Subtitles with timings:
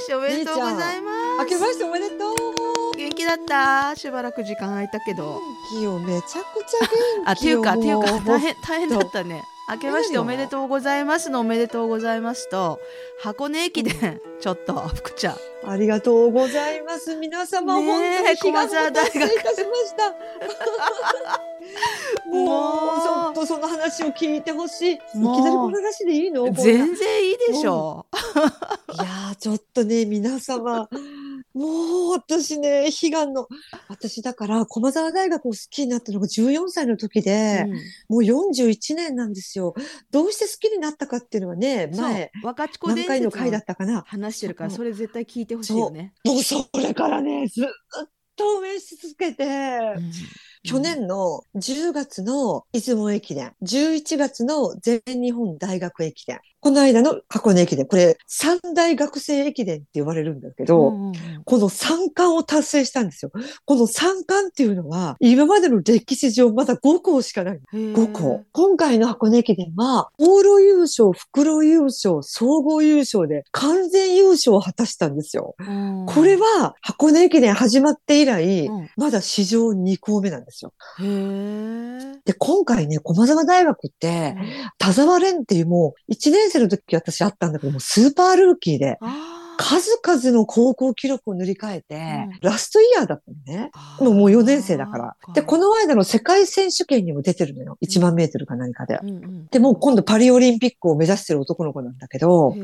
[0.00, 1.44] ましておめでとうございます。
[1.44, 2.36] 明けましておめでとう。
[2.96, 3.94] 元気だった？
[3.96, 5.34] しばらく時間空いたけど。
[5.34, 7.22] 元気よ、めちゃくちゃ元気よ。
[7.26, 9.42] あっていうかっていうかも大変大変だったね。
[9.70, 12.80] 明けましておめでとうございますのおめでとうございますと
[13.22, 15.36] 箱根駅伝ちょっと福ちゃん。
[15.64, 17.14] ありがとうございます。
[17.16, 19.16] 皆様、本当に悲願駒澤大学。
[19.16, 20.10] を達成いたしました。
[22.30, 24.94] もう、ちょっとその話を聞いてほしい。
[24.94, 26.44] いきなりこの話でいいの？
[26.50, 28.06] 全然いいでしょ。
[28.09, 28.09] いやー、
[29.40, 30.88] ちょっとね、皆様、
[31.54, 33.48] もう私ね、悲願の、
[33.88, 38.16] 私だから、駒澤大学を好きになったのが14歳の時で、うん。
[38.16, 39.74] もう41年なんですよ。
[40.10, 44.02] どうして好きになったかっていうのはね、前、若智子何回の回だのったかな。
[44.06, 47.66] 話してるからそれ絶対聞いてほしいよね、もうそれからね、ずっ
[48.36, 49.44] と応援し続けて、
[49.96, 50.12] うん。
[50.62, 61.12] 去年の10月の出雲駅伝、11月の全日本大学駅伝、この間の箱根駅伝、これ三大学生駅伝って呼ばれるんだけど、うん
[61.46, 63.32] この三冠を達成したんですよ。
[63.64, 67.60] この三冠っていうのは、今までの歴史上まだ5校しかない。
[67.72, 68.44] へー5校。
[68.52, 75.56] 今回の箱根駅伝は、往路優勝、袋優勝、総合優勝で完全優勝を果たしたんですよ。
[75.58, 80.72] うんこれは箱根駅伝始まって以来、うんまだ史上2校目なんですよ。
[82.24, 84.36] で、今回ね、駒澤大学って、
[84.78, 89.29] 田沢蓮っていうもう、1年生の時私あったんだけどもう、スーパールーキーで、あ
[89.60, 93.70] 数々の高校記録を塗り替えて、うんラストイヤーだったのね。
[94.00, 95.16] もうもう4年生だから。
[95.34, 97.78] で、この、の間の世界選手権にも出てるのよ。
[97.82, 98.98] 1万メートルか何かで。
[99.02, 102.54] うんうんで、もう今度パリオリンピックを目指してる男の子なんだけど、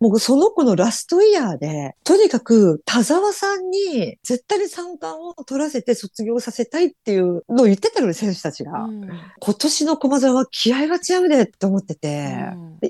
[0.00, 8.84] もうその子のラストイヤーで、とにかく田沢さんに絶対に三冠を取らせて卒業させたいっていうのを言ってたのね、選手たちが。
[8.84, 9.08] うん
[9.40, 12.36] 今年の駒沢は気合が違うでって思ってて、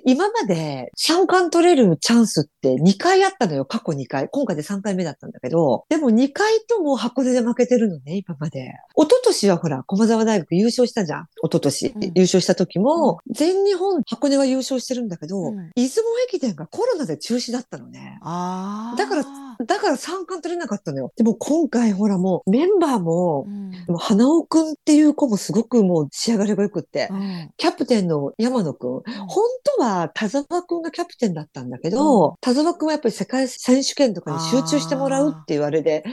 [0.04, 4.28] 今まで三冠取れるチャンスって2回あったのよ、過去2回。
[4.28, 8.74] 今回で3回目だったんだけど、でも2回とも箱根で負けてるのね、今まで。
[8.96, 11.22] 一昨年はほら、駒沢大学優勝したじゃん。
[11.22, 18.18] 一昨年、うん優勝した時も、全日本箱根が優勝してるんだけど、うん出雲駅伝がコロナで中止だったのね。
[18.22, 19.24] だから
[19.66, 21.12] だから三冠取れなかったのよ。
[21.16, 29.44] でも今回ほらもうメンバーも、うんでも花尾くんっていう子もすごくもう仕上がりが良くって、うんキャプテンの山野くん、本
[29.78, 36.04] 当は田沢くんがキャプテンだったんだけど、うん田沢くんはやっぱり世界選手権とかに集中してもらうって言われて。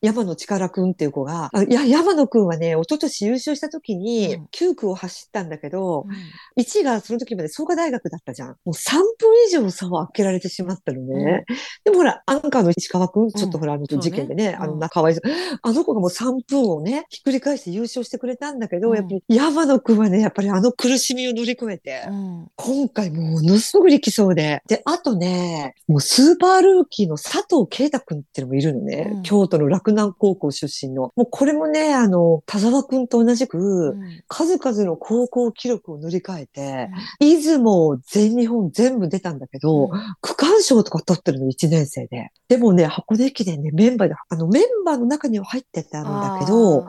[0.00, 8.48] 山野力くんっていう子が、あいや、山野くんはね、一昨年優勝した時にうん9区を走ったんだけど、うん1がその時まで創価大学だったじゃん。
[8.48, 11.44] もう3分以上差を開けられてしまったのね。
[11.84, 15.32] でもほら、アンカーの石川くん、ちょっとほら、あのそうね事件でね、あの、かわいそう。
[15.62, 24.62] あの子がもう3分をね、ひっくり返して優勝してくれたんだけど、うんやっぱり山野くんはね、やっぱりあの苦しみを乗り越えて、うん今回ものすごく力走で。
[24.66, 29.10] で、あとね、もうスーパールーキーの佐藤圭太くんっていうのもいるのね。
[29.14, 31.12] うん京都の洛南高校出身の。
[31.16, 33.58] もうこれもね、あの、田沢くんと同じく、
[33.90, 36.90] うん数々の高校記録を塗り替えて、
[37.20, 39.90] 出雲、全日本全部出たんだけど、
[40.20, 42.30] 区間賞とか取ってるの1年生で。
[42.52, 46.84] でもね、箱根駅伝ね、メンバーで、あの、メンバーの中には入ってたんだけど、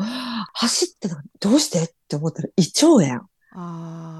[0.53, 3.21] 走ってたのどうしてって思ったら、胃腸炎。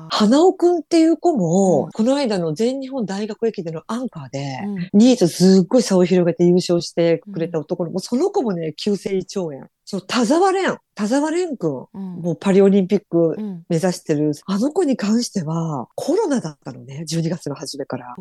[0.09, 1.91] 花尾くんっていう子も、うん。
[1.91, 4.59] この間の全日本大学駅伝のアンカーで、
[4.93, 5.01] うん。
[5.01, 9.67] 2位とすっごい差を広げて優勝してくれた男の子、その子もね、急性胃腸炎。
[9.93, 12.21] そう、田沢蓮、田沢蓮くん、うん。
[12.21, 13.63] もうパリオリンピックうん。
[13.69, 18.15] 目指してる、あの子に関しては、コロナだったのね、12月の初めから。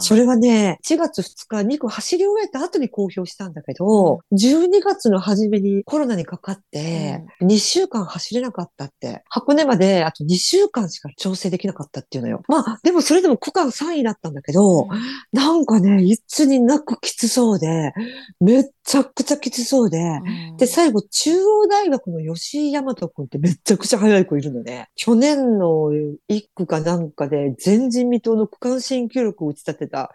[0.00, 9.22] それはね、1月2日、2区走り終えた後に公表したんだけど、12月の初めにコロナにかかって、2週間走れなかったって。
[9.30, 12.42] 箱根まであと2週間しか調整できなかったっていうのよ。
[12.48, 14.88] まあ、でもそれでも区間3位だったんだけど、
[15.32, 17.94] なんかね、いつになくきつそうで、
[18.40, 20.56] めっちゃくちゃきつそうで、うん。
[20.58, 24.88] で、最後、中央大学の吉井大和くんってめっちゃくちゃ速い子いるのね。
[24.94, 25.90] 去年の
[26.28, 30.12] 一区かなんかで前人未到の区間新記録を打ち立てた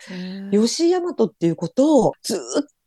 [0.52, 2.40] 吉井大和っていうことをずっ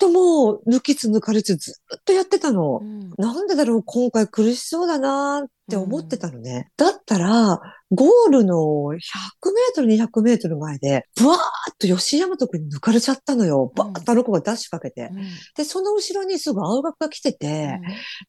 [0.02, 2.80] ともう抜きつ抜かれつずっとやってたの。
[2.82, 6.70] うんなんでだろう今回苦しそうだなって思ってたのね。
[6.76, 7.60] だったら、
[7.94, 8.98] ゴールの100メー
[9.74, 11.40] トル、200メートル前で、ブワーッ
[11.78, 13.70] と吉井大和くんに抜かれちゃったのよ。
[13.76, 15.10] バーッとあの子がダッシュかけて。
[15.12, 15.22] うん
[15.56, 17.78] で、その後ろにすぐ青学が来てて、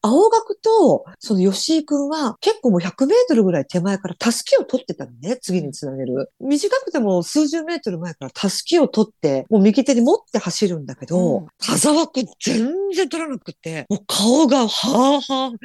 [0.02, 6.30] 青学と、その吉井くんは結構もう100メートルぐらい手前からタスキを取ってたのね、次につなげる。
[6.40, 15.54] 短くても数十メートル前からタスキを取って、もう右手に持って走るんだけど、うん田沢くん全然取らなくて、もう顔がはぁはぁ。
[15.54, 15.58] い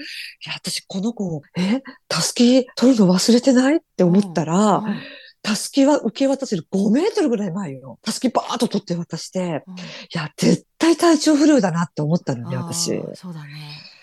[0.45, 4.99] や、私この子、えタスキ取るの忘れてないって思ったら、うん
[5.41, 7.97] たすきは受け渡せる5メートルぐらい前よ。
[8.01, 9.79] たすきバーッと取って渡して、うんい
[10.11, 13.01] や、絶対体調不良だなって思ったのね、私。
[13.13, 13.53] そうだね。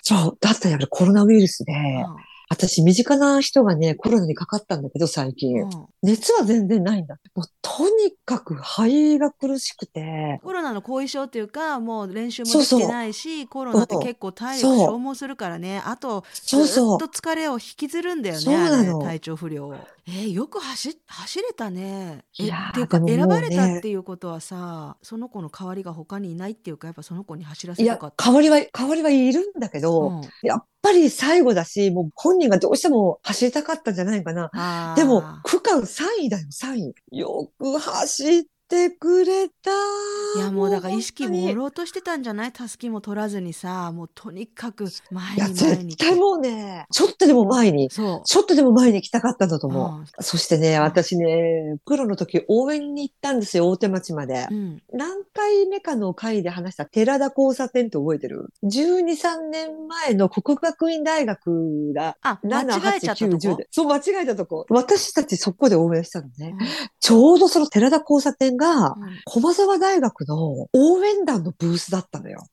[0.00, 0.38] そう。
[0.40, 2.16] だったらやっぱりコロナウイルスで、うん
[2.48, 5.62] 私身近な人がね、コロナにかかったんだけど、最近。
[5.62, 5.70] うん。
[6.02, 7.16] 熱は全然ないんだ。
[7.34, 12.78] もうとにかく肺が苦しくて、コロナの後遺症っていうかもう練習もそうそう。
[12.78, 14.86] できてないしコロナって結構体力そう。
[14.86, 15.82] 消耗するからね。
[15.84, 16.98] あとそうそう。
[16.98, 19.02] ずっと疲れを引きずるんだよねそうなの。
[19.02, 19.74] 体調不良を
[20.08, 22.24] えーよく走走れたね。
[22.38, 28.26] えいやーっていうか選ばれたっていうことはさその子の代わりが他にいないっていうかやっぱその子に走らせたかっ、た。
[28.26, 30.20] 代わりは、代わりはいるんだけど、うん。
[30.42, 34.94] やっぱり最後だし、もう本人がどうしても走りたかったんじゃないかな。
[34.96, 36.94] でも、区間3位だよ、3位。
[37.18, 39.70] よく走ってくれた。
[40.36, 42.52] いやもうだから意識も朦朧としてたんじゃない？
[42.52, 49.98] たすきも取らずにさもうとにかく前に前に絶対もうね、ちょっとでも前に、そうちょっとでも前に行きたかったんだと思う。
[50.00, 54.46] うんそしてね、私ね、プロの時応援に行ったんですよ、大手町まで。
[54.50, 62.16] うん何回目かの回で話した寺田交差点って覚えてる ?12、3年前の国学院大学だ。
[62.22, 63.68] あ間7、違えちゃった8、9、10とこで。
[63.70, 64.66] そう、間違えたとこ。
[64.70, 66.54] 私たちそこで応援したのね。
[66.58, 66.66] うん
[66.98, 72.46] ちょうどその寺田交差点が、うん駒沢大学の応援団のブースだったのよ。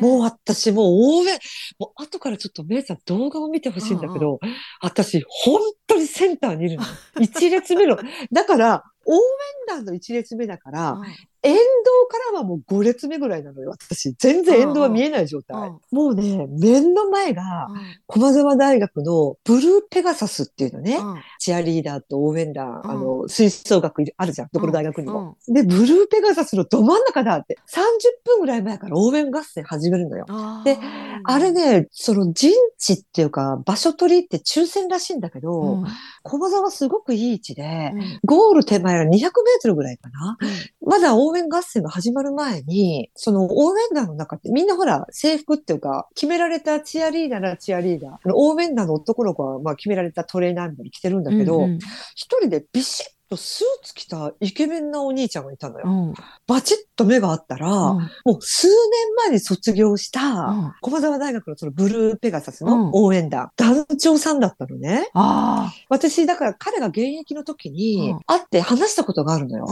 [0.00, 0.86] もう私もう
[1.20, 1.38] 応援、
[1.78, 4.38] もう後からちょっとメイさん動画を見てほしいんだけど、
[4.80, 6.84] 私本当にセンターにいるの。
[7.20, 7.98] 一列目の。
[8.32, 9.20] だから、応援
[9.66, 11.06] 団の一列目だから、うん
[11.42, 11.60] 沿道
[12.08, 14.12] からはもう5列目ぐらいなのよ、私。
[14.18, 15.68] 全然沿道は見えない状態。
[15.68, 17.68] うんもうね、面の前が、
[18.06, 21.20] 駒沢大学のブルーペガサスっていうのね、うん。
[21.38, 22.90] チアリーダーと応援団、うん。
[22.90, 25.36] あの、吹奏楽あるじゃん、どこの大学にも。
[25.48, 25.54] うん。
[25.54, 27.80] で、ブルーペガサスのど真ん中だって、30
[28.24, 30.26] 分ぐらい前から応援合戦始めるのよ。
[30.64, 30.78] で
[31.24, 35.84] あれね、その陣地っていうか、場所取りって抽選らしいんだけど、うん。
[36.22, 38.20] 駒沢すごくいい位置で、うん。
[38.24, 39.22] ゴール手前は200メー
[39.60, 40.38] トルぐらいかな。
[40.84, 48.32] まだ応援合戦が始まる前に、その応援団の中ってみんなほら制服っていうか、決められたチアリーダーならチアリーダー。
[48.34, 51.78] 応援団の男の子はまあ決められたトレーナーみたいに着てるんだけど、うん
[52.14, 55.86] 一人でビシッとスーツ着たイケメンなお兄ちゃんがいたのよ。
[55.86, 56.14] うん
[56.46, 58.74] バチッと目があったら、うんもう数年
[59.16, 65.08] 前に卒業した、うん駒沢大学のそのブルーペガサスの応援団、団長さんだったのね。
[65.14, 69.66] あ私、だから彼が現役の時にうん会って話したことがあるのよ。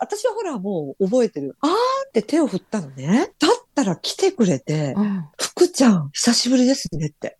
[0.00, 1.56] 私はほらもう覚えてる。
[1.60, 1.70] あー
[2.08, 3.32] って手を振ったのね。
[3.38, 7.36] だったら来てくれて、うん福ちゃん、久しぶりですねって。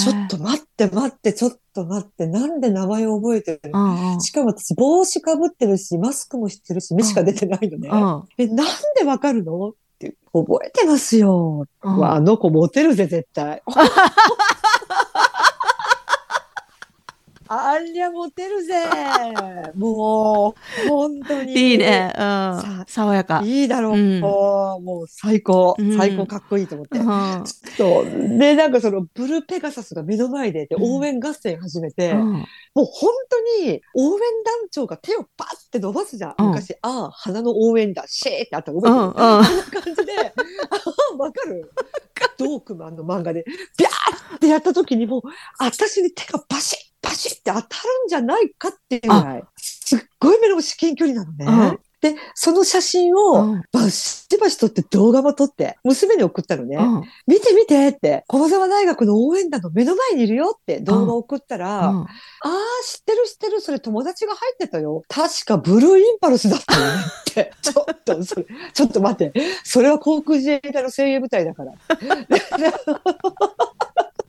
[0.00, 3.84] ちょっと待って待って、ちょっと待って、なんで名前を覚えてるの？
[3.84, 7.88] うんうんしかも私帽子かぶってるし、マスクもしてるし、目しか出てないのね。
[7.88, 8.66] うんえ、なん
[8.96, 9.68] でわかるの？
[9.68, 11.66] って、覚えてますよ。
[11.80, 13.62] あの子モテるぜ、絶対。
[17.54, 18.74] ありゃモテるぜ。
[19.74, 20.54] も
[20.84, 21.52] う、本当に。
[21.52, 22.12] いいね。
[22.14, 22.84] うんさ。
[22.86, 23.42] 爽やか。
[23.44, 23.92] いいだろう。
[23.94, 26.98] うんもう最高、うん最高かっこいいと思って。
[26.98, 27.44] うん
[27.76, 28.38] そう。
[28.38, 36.34] で、なんかそのブルーペガサスが目の前ででうん応援合戦始めて、うんもう本当に応援団長が手をパッて伸ばすじゃん。
[36.38, 40.12] うん昔、ああ、花の応援団、シェーってあったの覚えてる、うんうんあんな感じで、
[41.14, 41.70] あわかる
[42.36, 43.44] ドークマンの漫画で、
[43.78, 45.22] ビャーってやった時にもう、
[45.58, 47.62] 私に手がバシッバシッって当たる
[48.06, 51.46] んじゃないかっていうぐらい、すっごい目の至近距離なのね。
[51.46, 56.76] うんで、その写真うをんバシバシ撮って動画も撮って、娘に送ったのね。
[56.76, 62.06] うん見て見てって、駒沢大学の応援団の目の前にいるよって動画を送ったら、うんあ
[62.44, 62.50] あ、
[62.84, 65.02] 知ってる知ってる、それ友達が入ってたよ。
[65.08, 66.92] 確かブルーインパルスだったよね
[67.30, 67.52] って。
[67.62, 69.40] ちょっと、それ、ちょっと待って。
[69.64, 71.72] それは航空自衛隊の精鋭部隊だから。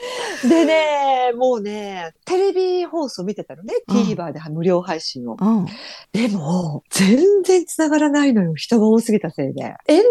[0.47, 3.73] でね、もうね、テレビ放送見てたのね。
[3.87, 5.37] うん TVer で無料配信を。
[5.39, 5.65] うん
[6.11, 8.55] でも、全然繋がらないのよ。
[8.55, 9.75] 人が多すぎたせいで。
[9.87, 10.01] 沿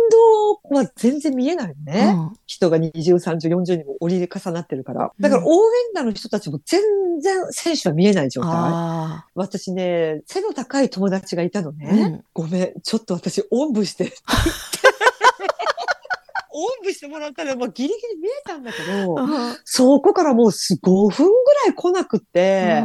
[0.70, 2.14] 道は全然見えないのね。
[2.46, 5.12] 人が20、30、40人も折り重なってるから。
[5.18, 6.82] だから応援団の人たちも全
[7.20, 8.50] 然選手は見えない状態。
[8.54, 11.88] あ私ね、背の高い友達がいたのーね。
[11.90, 14.12] うんごめん、ちょっと私、おんぶして。
[16.56, 19.56] おんぶしてもらったら、まあ、ギリギリ見えたんだけど、うん。
[19.64, 21.32] そこからもうす5分ぐ
[21.66, 22.84] らい来なくって、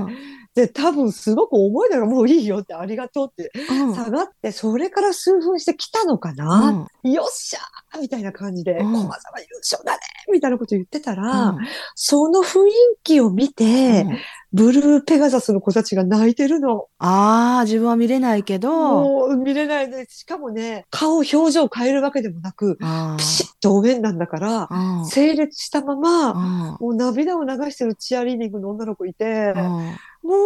[0.56, 3.94] で、多分すごく重いだろ、もういいよって、ありがとうってうん。
[3.94, 6.88] 下がって、それから数分して来たのかうな、ん。
[7.12, 8.92] よっしゃーみたいな感じで、うん。
[8.92, 10.00] 駒沢優勝だね
[10.32, 11.68] みたいなこと言ってたら、うん。
[11.94, 12.72] その雰囲
[13.04, 14.18] 気を見て、うん
[14.52, 16.88] ブルーペガサスの子たちが泣いてるの。
[16.98, 26.78] ああ、自分は見れないけど、もう見れないで、しかもね、顔、表情変えるわけでもなく、あピシッと応援団だから、ー整列したまま、うん。
[26.80, 30.38] もう涙を流してるチアリーディングの女の子いて、うんもう、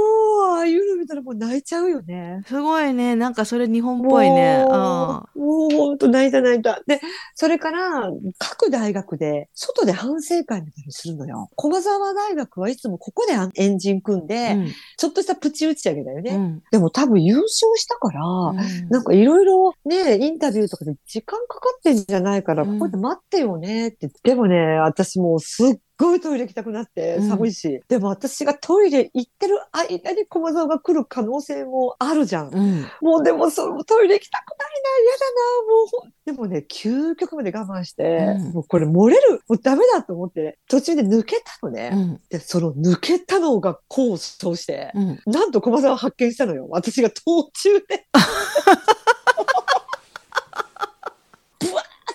[0.56, 2.42] ああいうの見たらもう泣いちゃうよね。
[2.46, 3.16] すごいね。
[3.16, 4.64] なんかそれ日本っぽいね。
[4.64, 6.82] もう、もうほんと泣いた泣いた。
[6.86, 7.02] で、
[7.36, 11.50] それから、各大学で、外で反省会みたいにするのよ。
[11.56, 14.72] 駒沢大学はいつもここでエンジン組んで、うん。
[14.98, 16.36] ちょっとしたプチ打ち上げだよね。
[16.36, 16.64] うん。
[16.72, 24.10] でも多分優勝したから、うんなんかいろいろね、インタビューとかで時間かかってんじゃないから、うんここで待ってよねって。
[24.24, 27.82] でもね、私もうすっごいトイレ行きたくなって、うん寒いし。
[27.88, 32.50] でも私がトイレ行ってる間に駒沢が来る可能性もあるじゃん。
[32.50, 32.86] うん。
[33.02, 36.14] もうでもそのトイレ行きたくないな、嫌だな、もう。
[36.26, 41.92] でもね、究極まで我慢して、うんもうこれ漏れる、もうダメだと思って、途中で抜けたのね。
[41.94, 42.22] うん。
[42.30, 45.22] で、その抜けたのが功を奏して、うん。
[45.26, 46.68] なんと駒沢を発見したのよ。
[46.70, 48.08] 私が途中で。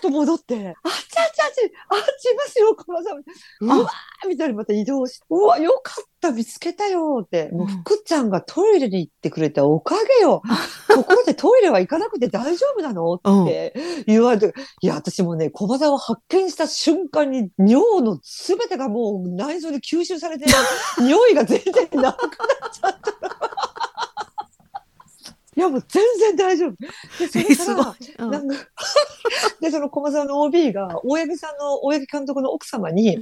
[0.09, 3.21] 戻って、あっちあっちあっち、あっちいますよ、駒沢。
[3.61, 7.49] うわーみたいにまた移動して、うわ、よかった、見つけたよって。
[7.53, 10.43] もううん福ちゃんがトイレに行ってくれたおかげよ。
[10.89, 20.47] ところでトイレは行かなくて大丈夫なのって言われて、いや、私もね、駒沢を発見した瞬間に尿のすべてがもう内臓に吸収されて、
[21.01, 22.17] 匂いが全然なくなっ
[22.73, 23.38] ちゃった。
[25.59, 26.77] いや、もう全然大丈夫。
[27.19, 28.25] で、それすごいから、。
[28.27, 28.55] うんなんか、
[29.61, 33.19] で、その駒沢の OB が、大八木さんの、大八木監督の奥様に、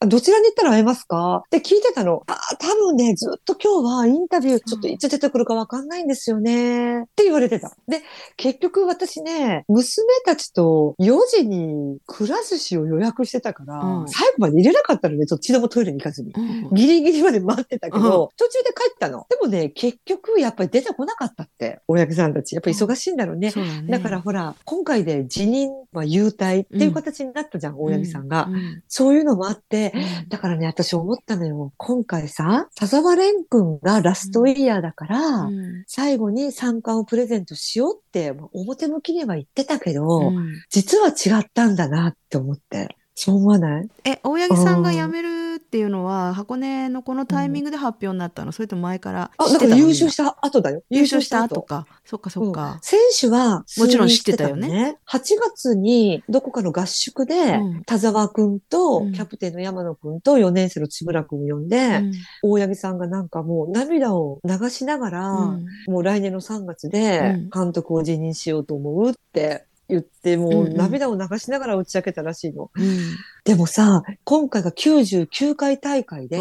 [0.00, 1.44] あどちらに行ったら会えますか？
[1.46, 2.22] って聞いてたの。
[2.26, 7.02] あ、多分ね、ずっと今日はインタビュー、ちょっといつ出てくるかわかんないんですよね。
[7.02, 7.72] って言われてた。
[7.86, 8.02] で、
[8.36, 16.32] 結局私ね、娘たちと4時にくら寿司を予約してたから、うん最後まで入れなかったのね、どっちでもトイレに行かずに。
[16.36, 19.26] うんギリギリまで待ってたけど、うん途中で帰ったの。
[19.28, 22.54] でもね、結局やっぱり出てこなかったって、大八木さんたち。
[22.54, 23.50] やっぱり忙しいんだろうね。
[23.50, 23.88] そうだね。
[23.88, 28.46] だからほら、今回で辞任、まあ、優退っていう形になったじゃん、大八木さんが。
[28.48, 31.72] うんそういうのもあって、うんだからね、私思ったのよ。
[31.76, 42.96] 今回さ、田沢蓮くんがラストイヤーだから、うん最後に参加をプレゼントしようって、まあ表向きには言ってたけど、うん実は違ったんだなって思って。
[43.22, 43.88] そう思わない？
[44.04, 48.52] え、大八木さんが辞めるっていうのは、箱根のこのタイミングで発表になったの？
[48.52, 49.68] それとも前からあ、知ってたの？
[49.68, 50.82] だから優勝した後だよ？
[50.88, 51.86] 優勝した後か。
[52.06, 52.52] そっかそっうん。
[52.52, 52.78] か。
[52.80, 54.96] 選手は、もちろん知ってたよね。
[55.04, 57.84] 数人知ってたの8月にどこかの合宿で、うん。
[57.84, 59.12] 田沢くんと、うん。
[59.12, 62.12] キャプテンの山野くんと4年生の千村くんを呼んで、うん。
[62.42, 65.66] 大八木さんがなんかもう涙を流しながら、うん。
[65.86, 67.50] もう来年の3月でうん。
[67.50, 72.70] 監督を辞任しようと思うって言って、もううんうん涙を流しながら打ち明けたらしいの。
[72.74, 72.98] うん
[73.44, 76.40] でもさ、今回が99回大会で、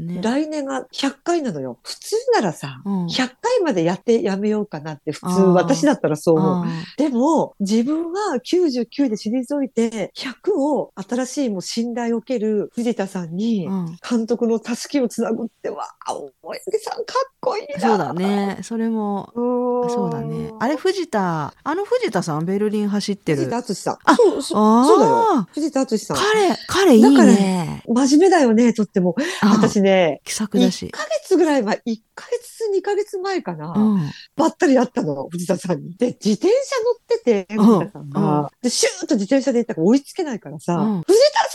[0.00, 0.20] ね。
[0.22, 1.78] 来年が100回なのよ。
[1.82, 6.64] 普通ならさ、うん100回までやってやめようかなって普通私だったらそう思う。
[6.66, 6.66] あ
[6.98, 13.68] でも、自分は99で退いて、100を新しいもう信頼を受ける藤田さんに
[14.08, 17.80] 監督のたすきをつなぐって、わあ、大八木さんかっこいいな。
[17.80, 18.58] そうだね。
[18.62, 19.30] それも。
[19.34, 20.52] そうだね。
[20.58, 23.38] あれ、藤田、あの藤田さん、ベルリン走ってる。
[23.38, 23.98] 藤田敦さん。
[24.04, 25.48] あそう、そそうだよ。
[25.52, 26.16] 藤田敦さん。
[26.16, 27.82] 彼、彼いいだからね。
[27.88, 29.14] 真面目だよね、とっても。
[29.42, 30.90] あ私ね、気さくだ1し。
[30.90, 33.72] ヶ月ぐらい前、1ヶ月、2ヶ月前かな。
[33.76, 34.10] うん。
[34.36, 35.94] ばったり会ったの、藤田さんに。
[35.96, 36.52] で、自転車
[36.84, 38.50] 乗ってて、うん藤田さんうんが。
[38.62, 41.49] で、シューッと自転車で行ったから追いつけないからさ、うん藤田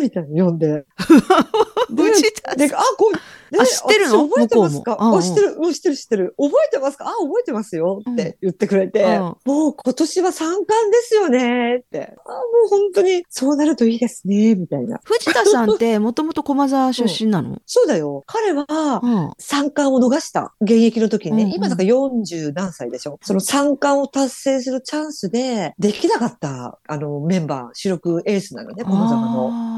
[0.00, 0.84] みたいなの呼んで。
[1.90, 3.16] で藤田で、あ、こう、
[3.54, 4.24] であ知ってるの？
[4.26, 4.96] 私覚えてますか？
[4.98, 6.34] あ、知ってる、もう知ってる知ってる。
[6.38, 7.04] 覚えてますか？
[7.06, 12.14] あ、覚えてますよって言ってくれて、うんもう今年は三冠ですよねって。
[12.26, 12.36] あ、も
[12.66, 15.00] う本当にそうなるといいですね、みたいな。
[15.04, 17.58] 藤田さんって、もともと駒沢出身なの？
[17.66, 18.24] そうだよ。
[18.26, 18.64] 彼は、
[19.02, 19.30] うん。
[19.38, 20.54] 三冠を逃した。
[20.60, 21.52] 現役の時にね。
[21.54, 23.18] 今だから40何歳でしょ？
[23.22, 29.73] その三冠を達成するチャンスで、できなかった、あの、メンバー、主力エースなのね、駒沢の。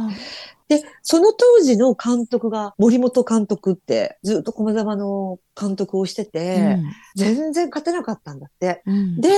[0.68, 6.78] で、その当時の監督が森本監督って、ずっと駒沢の監督をしてーて、
[7.16, 8.82] 全然勝てなかったんだって。
[8.86, 9.30] うんうんで、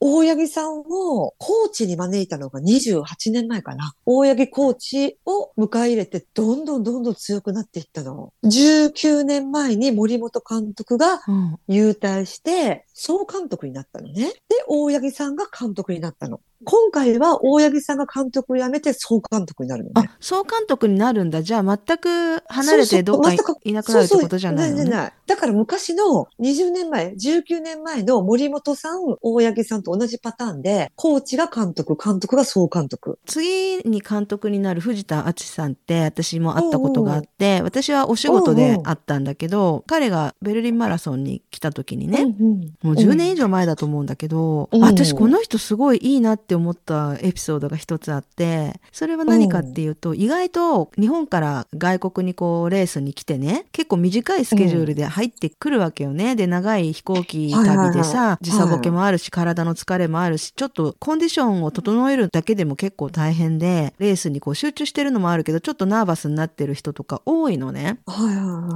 [0.00, 3.94] 大八木さんをコーチに招いたのが28年前かな。
[4.04, 8.32] 大八木コーチを迎え入れて、どんどんどんどん強くなっていったの。
[8.44, 14.28] 19年前に森本監督がうん優退して、総監督になったのね。
[14.28, 14.34] で、
[14.68, 16.40] 大八木さんが監督になったの。
[16.64, 20.08] 今回は大八木さんが監督を辞めて総監督になるのね。
[20.08, 21.42] あ、総監督になるんだ。
[21.42, 23.32] じゃあ、全く離れてどっか
[23.64, 24.82] いなくなるってことじゃないのね。
[24.82, 25.12] 全然ない。
[25.26, 33.18] だから昔の20年前、19年前の森本さん、大八木さんと同じパターンで、コーチが監督、監督が総監督。
[33.26, 42.60] 次に監督になる藤田敦さんって私も会ったことがあって、私はお仕事で会ったんだけど、彼がベルリンマラソンに来た時にね、うんうん。
[42.82, 44.80] もう10年以上前だと思うんだけど、うん。
[44.80, 56.36] 私この人すごいいいなってって思ったエピソードが一つあって、それは何かっていうと、意外と日本から外国にこうレースに来てね、結構短いスケジュールで入ってくるわけよね。
[56.36, 67.98] で、長い飛行機はいはいはい旅でさ、時差ボケもあるし、体の疲れもあるし、ちょっとコンディションを整えるだけでも結構大変で、レースにこう集中してるのもあるけど、ちょっとナーバスになってる人とか多いのね。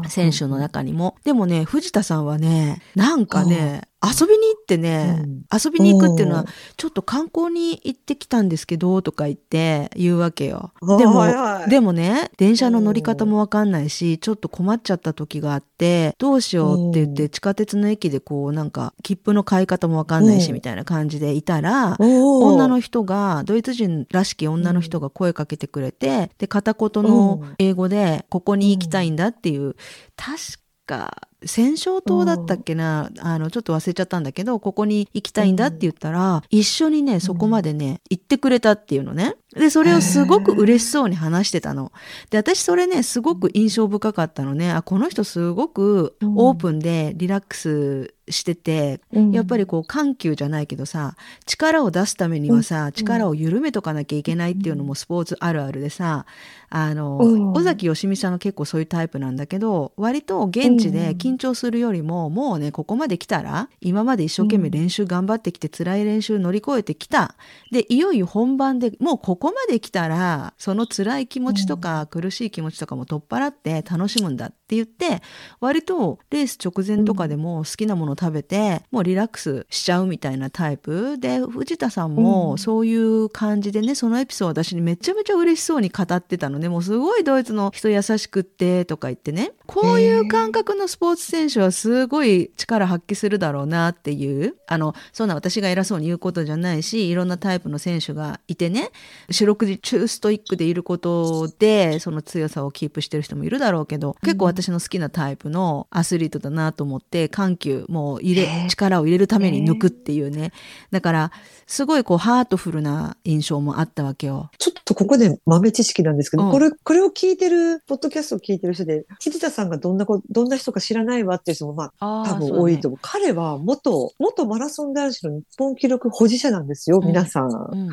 [0.08, 1.16] 選手の中にも。
[1.24, 5.42] でもね、藤田さんはね、なんかね、遊びに行ってね、うん。
[5.52, 10.72] 遊びに行くっていうのはちょっと観光に行ってきたんですけど、とか言って言うわけよ。
[10.80, 11.24] でも、
[11.68, 20.54] でもね、電車の乗り方もわかんないし、ちょっと困っちゃった時があって、どうしようって言って、地下鉄の駅でこう、なんか、切符の買い方もわかんないし、うん。
[20.54, 29.74] みたいな感じでいたら、女の人が、ドイツ人らしき女の人が声かけてくれて、で、片言の英語で、ここに行きたいんだっていう、
[30.16, 30.38] 確
[30.86, 39.36] か、戦勝島だったっけな、あの、ちょっと忘れちゃったんだけど、ここに行きたいんだって言ったら、一緒にね、そこまでね、行ってくれたっていうのね。
[39.56, 41.92] で、それをすごく嬉しそうに話してたの。
[42.30, 44.72] で、私それね、すごく印象深かったのね。
[44.72, 49.30] あ、この人すごくオープンでリラックスしてて、うん。
[49.32, 52.92] やっぱりこう緩急じゃないけどさ力を出すためにはさ、うん。
[52.92, 56.26] 力を緩めとかなきゃいけないっていうのもスポーツあるあるでさ
[56.70, 57.52] あの、うん。
[57.52, 67.34] 尾崎義美さんが結構そういうタイプなんだけど割と現地で緊張するよりも、もうねここまで来たら今まで一生懸命練習頑張ってきて、辛い練習乗り越えてきた。
[67.72, 75.22] でいよいよ本番でもうここまで来たらその辛い気持ちとか苦しい気持ちとかも取っ払って楽しむんだって言って
[75.60, 81.16] 割とレース直前とかでも好きなもの食べて、もうリラックスしちゃうみたいなタイプ。
[81.18, 86.58] で藤田さんもそういう感じでねそのエピソード私にめちゃめちゃ嬉しそうに語ってたの。
[86.58, 89.52] ねもうすごいドイツの人優しくってとか言ってね。
[89.66, 94.56] こういう感覚のスポーツ選手はすごい力発揮するだろうなっていう。
[94.66, 98.90] あのそんな私が偉そうに言うことじゃないしいろんなタイプの選手がいてね。
[99.30, 110.52] 四六時中ストイックでいることでその強さをキープしてる人もいるだろうけど結構私の好きなタイプのアスリートだなと思って緩急もう入れ力を入れるために抜くっていうね。
[110.90, 111.32] だから
[111.66, 114.50] すごいこうハートフルな印象もあったわけよ。
[114.58, 116.50] ちょっとここで豆知識なんですけど、うん。
[116.50, 122.98] これ、これを聞いてる、ポッドキャストを聞いてる人で、藤田さんがどんなこ、どんな人か知らないわっていう人も、まあ、多分多いと思う。
[123.02, 127.08] 彼は元、元マラソン男子の日本記録保持者なんですよ、うん。
[127.08, 127.48] 皆さん。
[127.48, 127.88] うん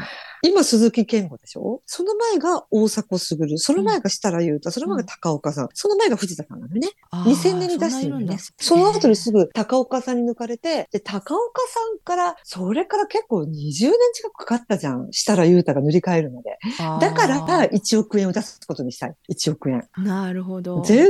[0.45, 1.81] 今、鈴木健吾でしょ？
[1.85, 6.87] その前が大迫傑、その前が設楽優太、その前が高岡さん、その前が藤田さんなのね。
[7.11, 8.53] あー2000年に出してるんです。
[8.57, 15.11] その後にすぐ高岡さんに抜かれて、で、高岡さんから、それから結構20年近くかかったじゃん。
[15.11, 16.57] 設楽優太が塗り替えるので。
[16.79, 19.15] だから1億円を出すことにしたい。
[19.29, 19.87] 1億円。
[19.97, 20.81] なるほど。
[20.83, 21.07] 全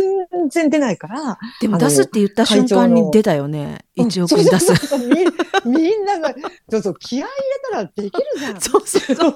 [0.50, 1.38] 然出ないから。
[1.62, 3.85] でも出すって言った瞬間に出たよね。
[3.98, 4.72] 1億円出す。
[4.72, 5.10] うんそうそうそう
[5.66, 6.34] み みんなが、
[6.70, 7.34] そうそう、気合い入れ
[7.72, 8.62] たらできるじゃん。
[8.62, 9.36] そうそうそう。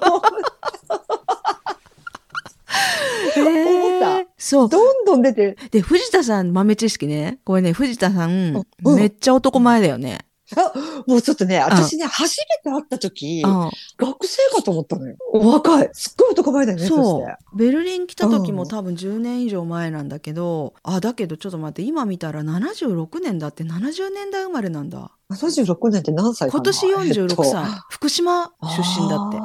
[3.36, 4.68] 思ったそう。
[4.68, 7.38] どんどん出て、で、藤田さん豆知識ね。
[7.44, 10.20] これね、藤田さん、うんめっちゃ男前だよね。
[10.56, 10.72] あ、
[11.06, 15.16] もうちょっとね、私ね、初めて会った時、うん学生かと思ったのよ。
[15.32, 15.90] お若い。
[15.92, 17.22] すっごい男前だよね、そ。
[17.22, 17.56] う。
[17.56, 25.10] ベルリン来た時うんも多分10年以上前なんだけど、あ、だけどちょっと待って、今見たら76年だって70年代生まれなんだ。
[25.30, 27.62] 76年って何歳かな今年46歳。
[27.62, 29.38] えっと福島出身だって。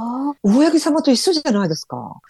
[0.44, 2.22] 大八木様と一緒じゃないですか。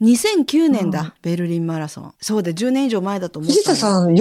[0.00, 2.14] 2009年だ、うんベルリンマラソン。
[2.20, 3.62] そうで、10年以上前だと思ったの。
[3.62, 4.18] 藤田さん、う46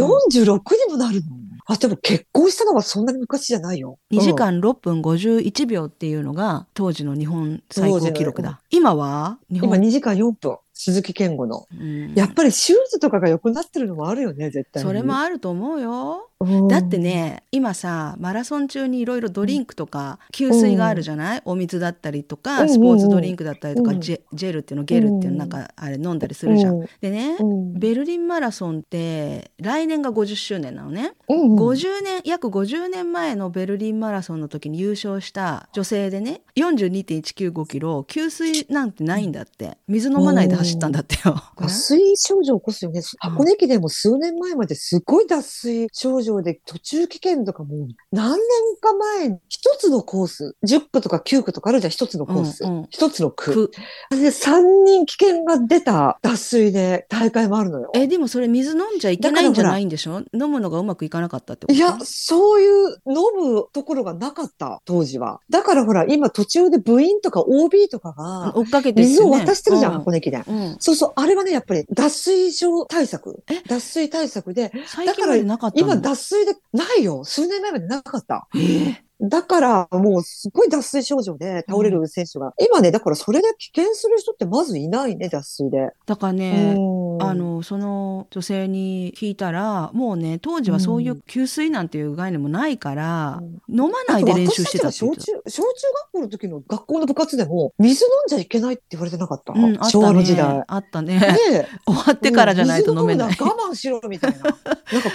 [0.88, 1.30] にもなるの、
[1.72, 4.00] あ、でも結婚したのはそんなに昔じゃないよ。
[4.12, 8.60] 2時うん間6分51秒っていうのが当時の日本最高記録だ。
[8.72, 9.38] 今は？
[9.50, 10.58] 日今本、2時間4分。
[10.74, 11.68] 鈴木健吾の。
[11.72, 14.88] うんやっぱりシューズとかが良くなってるのもあるよね、絶対に。
[14.88, 16.29] それもあると思うよ。
[16.42, 16.98] うんだって。
[16.98, 21.42] ね、今さ、マラソン中にいろいろドリンクとか、給水があるじゃない？
[21.46, 26.80] お水だったりとか、うんスポーツドリンクだったりとか、うんジェジェルっていうの、ゲルっていうの、なんかあれ飲んだりするじゃん。
[27.02, 27.74] でね、うん。
[27.74, 31.14] ベルリンマラソンって来年が50周年なのね。
[31.28, 41.36] うん50年約50年前のベルリンマラソンの時に優勝した女性でね42.195キロ給水なんてないんだって水飲まないで走ったんだってよ。
[41.60, 43.02] 脱水症状起こすよね。
[43.20, 48.40] 箱根駅伝も数年前まですごい脱水症状で途中棄権とかもう何年
[48.82, 52.64] か前に一つのコース、10区とか9区とかあるじゃん、一つのコース。
[52.64, 53.70] うんうん一つの区。
[53.70, 53.72] く
[54.12, 57.92] あれで3人棄権が出た脱水で大会もあるのよ。
[57.94, 60.22] えでもそれ水飲んじゃいけないんじゃないんでしょ？
[60.34, 61.74] 飲むのがうまくいかなかったってこと？
[61.74, 65.40] いや、そういう飲むところがなかった、当時は。
[65.50, 70.44] だからほら、今途中で部員とか OB とかが追っかけて水を渡してるじゃん、うん箱根駅伝。
[70.48, 73.62] うんそうそう、あれはね、やっぱり脱水症対策え？
[73.68, 75.88] 脱水対策で、最近までなかったの？
[75.94, 77.24] 今脱水でないよ。
[77.24, 78.48] 数年前までなかった。
[78.56, 82.54] えーだから、もうすごい脱水症状で倒れる選手が。
[82.58, 85.90] 今ね、だからそれで危険する人ってまずいないね、脱水で。
[86.06, 95.26] だからね、うんあ、のその女性に聞いたらもうね当時はそういう給水なんていう概念もないから、飲まないで練習してたって言ってた。
[95.26, 95.68] 小中、小中
[96.04, 100.64] 学校の時の学校の部活でも、水飲んじゃいけないって言われてなかった、うん、あっ昭たね和の時代。
[100.68, 101.20] あったね。
[101.20, 103.28] で、 終わってからじゃないと飲めない。
[103.30, 104.38] 水飲むのは我慢しろみたいな。
[104.40, 104.60] なんか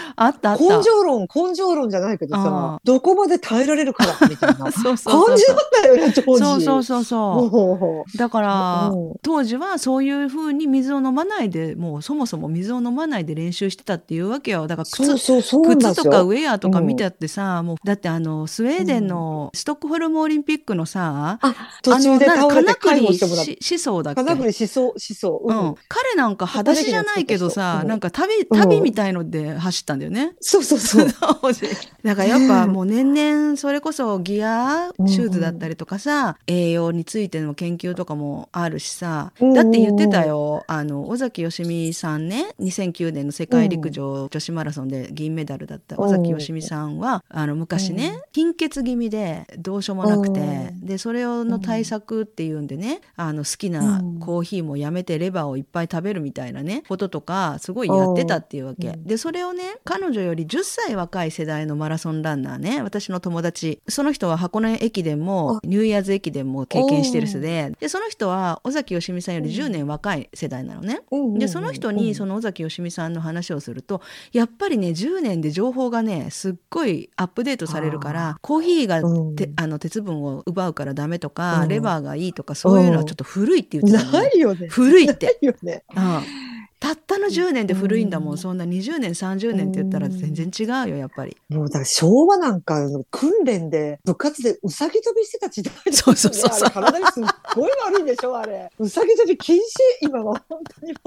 [0.17, 0.64] あったあった。
[0.64, 6.45] 根性論、根性論じゃないけどあさ、どこまで耐えられるからみたいな感 そうそうそうじだったよね、当時。
[6.45, 8.11] そうそうそうそう。
[8.11, 15.02] そだからうん当時はそういうふうに水を飲まないでもうそもそも水を飲まないで練習してたっていうわけよだから靴。
[15.14, 23.52] 靴とかウェアとか見てあってさ、もうだってあのスウェーデンのストックホルムオリンピックのさ、あ、途中で倒れて介護してもらった。
[23.52, 24.22] し思想だっけ？
[24.24, 25.42] 金栗思想、思想。
[25.44, 25.74] ううんん。
[25.88, 30.35] 彼なんか裸足じゃないけどさ、うんなんか旅うん旅みたいので走ったんだよね。
[30.40, 31.07] そうそうそう。
[32.02, 50.87] だからやっぱもう年々それこそギアうんシューズだったりとかさ、栄養についての研究とかもあるしさ、うんだって言ってたよあの尾崎芳美さんね2009年の世界陸上女子マラソンで銀メダルだった尾崎芳美さんはあの昔ね貧血気味でどうしようもなくてうん。
[50.87, 54.20] でそれの対策っていうんでねあの好きなうん。
[54.20, 58.88] コーヒーもやめてレバーをいっぱい食べるみたいなねこととかすごいやってたっていうわけ。
[58.88, 58.97] う。
[58.97, 63.81] んでそれをね彼女より10歳若い世代のマラソンランナーね私の友達。
[63.88, 71.01] その人は箱根駅伝もニューイヤーズ駅伝も経験してる人ででその人は尾崎芳美さんより10年若い世代なのね。
[71.38, 84.68] でその人にその、の尾崎芳美さんの話をするとやっぱりね10年で情報がねすっごいアップデートされるからコーヒーがうんてあの鉄分を奪うからダメとか、うんレバーがいいとかそういうのはちょっと古いって言ってたのねないよね。
[84.68, 85.27] 古いって。
[85.27, 85.85] ないよね。
[85.96, 86.54] うん
[86.85, 88.38] たったの10年で古いんだもん、うん。
[88.38, 91.35] そんな20年30年って言ったら全然違うよやっぱり。
[91.49, 92.79] もうだから昭和なんか
[93.11, 96.70] 訓練で部活でうさぎ跳びしてた時代そうそうそうそう。
[96.70, 98.70] 体にすっごい悪いんでしょあれ。
[98.79, 99.61] うさぎ跳び禁止
[100.03, 100.44] 今は。
[100.47, 100.99] 本当にも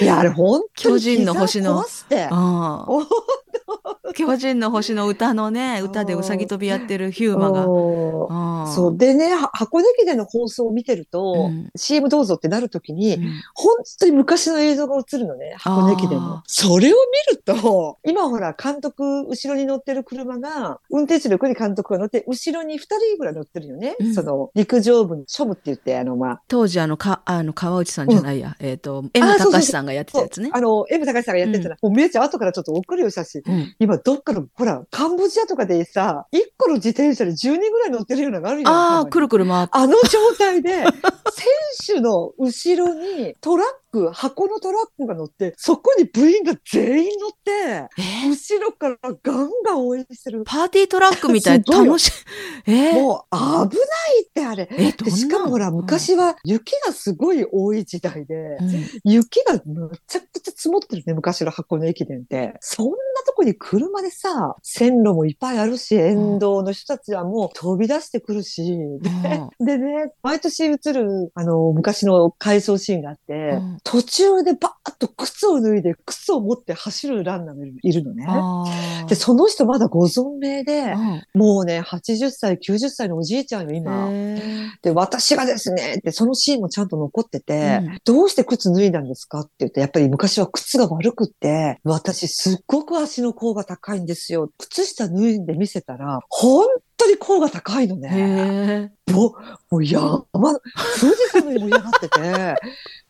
[0.02, 1.84] いやあれ本当に巨人の星の
[4.14, 7.64] 巨人の星の歌のね歌でうさぎ跳びやってるヒューマが。
[8.66, 8.96] そう。
[8.96, 11.70] でね、は箱根駅伝の放送を見てると、うん。
[11.76, 13.22] CM どうぞってなるときに、うん。
[13.54, 16.42] 本当に昔の映像が映るのね、箱根駅伝あの。
[16.46, 16.96] それを
[17.30, 23.96] 見ると、今ほら、監督、後ろに乗ってる車が、運転手の横に監督が乗って、後ろに二人ぐらい乗ってるよね。
[23.98, 30.50] うんその、陸上部の庶務って言って、あの、まあ、当時あのかあの川内さんじゃないや、えっ、と M 高さんがやってたやつね。
[30.52, 33.42] あの、エム高橋さんがやってたら、もうめいちゃん後からちょっと送るよ、写真。
[33.46, 38.68] うん今、どっかの、ほら、カンボジアとかでさ、一個の自転車で10人ぐらい乗ってるようなのがあるよ。
[38.68, 39.70] ああくるくる回って。
[39.72, 47.50] あの状態で、選手の後ろにトラック、箱のトラックが乗って、そこに部員が全員乗って、
[47.98, 48.26] え？
[48.26, 50.44] ー後ろからガンガン応援してる。
[50.44, 52.12] パーティートラックみたい楽しい。
[52.66, 52.92] え？
[52.92, 53.82] ーもう危な
[54.18, 54.68] いってあれ。
[54.70, 55.14] えどんな？
[55.14, 62.54] でしかもほら、うん昔は雪がすごい多い時代で、うん雪がむちゃくちゃ積もってるね、昔の箱根駅伝って。
[62.60, 62.92] そんな
[63.26, 68.78] とこに車でさ、線路もいっぱいあるし、沿道の人たちはもう飛び出してくるし、
[69.58, 78.26] ででね、毎年映る、あの、昔の回想シーンがあって、うん途中でバーッと靴を脱いで、靴を持って走るランナーがいるのね。
[79.08, 84.10] で、その人まだご存命で、うんもうね、80歳、90歳のおじいちゃんよ、今。
[84.82, 94.50] で、私がですね、って、そのシーンもちゃんと残ってて、うんどうして靴脱いだんですかって言って、やっぱり昔は靴が悪くって、私すっごく足の甲が高いんですよ。
[94.58, 96.66] 靴下脱いで見せたら、本
[97.04, 98.90] 当に甲が高いのね。
[99.08, 99.32] へもう、
[99.70, 102.54] もう山、富士山のように盛り上がってて、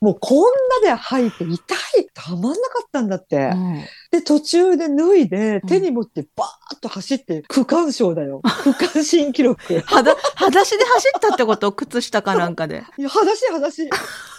[0.01, 0.53] もうこん
[0.85, 3.37] なで履いて痛い、たまんなかったんだって。
[3.37, 8.43] ーうんで、途中で脱いで、うん手に持ってバーッと走って、区間賞だよ。
[8.63, 9.81] 区間新記録。
[9.81, 11.73] はだ、裸足で走ったってこと？
[11.73, 12.85] 靴下かなんかで。
[12.99, 13.89] いや、裸足裸足。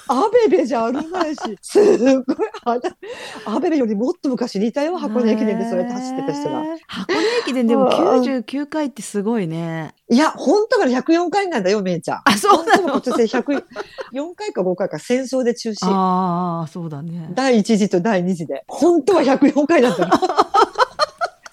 [0.10, 2.26] アベベじゃあるまいし、すっごい
[2.66, 2.96] 裸、
[3.46, 6.64] アベベよりもっと昔にいたよ、箱根駅伝でそうやって走ってた人が。
[6.88, 9.96] 箱根駅伝でも99回ってすごいね。
[10.14, 12.22] いや、本当から104回なんだよ、めいちゃん。
[12.26, 12.86] あ、そうなの？
[12.94, 13.64] は今年104
[14.36, 15.78] 回か5回か戦争で中止。
[15.82, 17.30] ああ、そうだね。
[17.34, 18.64] 第1次と第2次で。
[18.68, 20.12] 本当は104回だったの。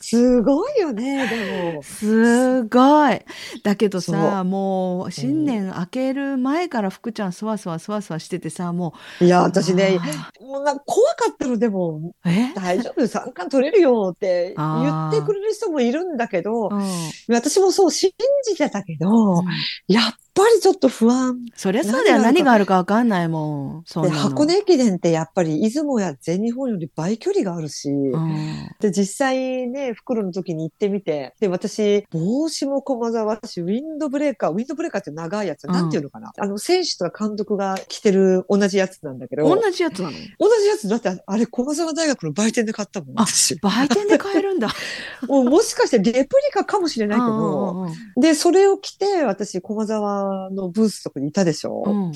[0.03, 1.83] すごいよね、でも。
[1.83, 3.21] すごい。
[3.63, 9.43] だけどそさ、もう新年明ける前から福ちゃんそわそわそわそわしててさ、もいや、う。
[9.45, 12.13] 私ね、あもうなんか怖かったの、でも、
[12.55, 16.83] 大丈夫、三冠取れるよって言ってくれる人もいるんだけど、うん。
[17.29, 18.11] 私もそう信
[18.45, 19.43] じてたけど、
[19.87, 21.47] やっぱりちょっと不安。
[21.55, 22.19] そりゃそうだよ。
[22.19, 23.83] 何何ががあるかわかんないもん。
[23.87, 24.11] そんで。
[24.11, 28.69] 箱根駅伝ってやっぱり出雲や全日本より倍距離があるし、うん。
[28.81, 36.33] で、実際ね、袋の時に行ってみて、で、私、帽子も駒沢だし、ウィンドブレーカー、ウィンドブレーカーって長いやつ、うんなんていうのかな？
[36.39, 40.17] あの、選手とか監督が着てる同じやつなんだけど、同同じやつなの？
[40.17, 43.57] じやつ、だってあれ、駒沢大学の売店で買ったもん、あ私。
[43.57, 44.69] 売店で買えるんだ。
[45.29, 50.20] もうもしかしてレプリカかもしれないけど、うんうんで、それを着て、私、駒沢
[50.51, 52.13] のブースとかにいたでしょ、うんうん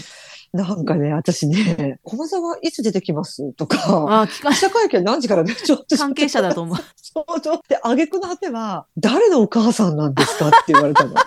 [0.52, 3.52] なんかね、私ね、駒沢いつ出てきます？
[3.54, 3.76] とか、
[4.20, 5.96] あ、聞か記者会見何時からね、ちょっと。
[5.96, 6.76] 関係者だと思う。
[6.94, 7.60] そうそう。
[7.68, 10.46] で、挙句の果ては、誰のお母さんなんですか？
[10.46, 11.16] って言われたの。